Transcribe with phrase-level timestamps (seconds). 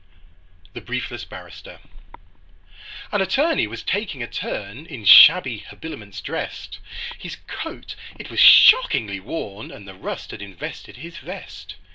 [0.73, 6.79] THE BRIEFLESS BARRISTER A BALLAD N Attorney was taking a turn, In shabby habiliments drest;
[7.19, 11.75] His coat it was shockingly worn, And the rust had invested his vest.